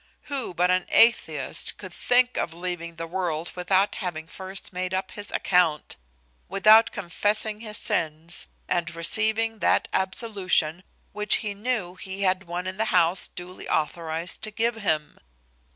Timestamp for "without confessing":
6.49-7.59